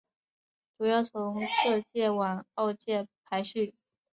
[0.79, 3.71] 主要从浙界往粤界排列。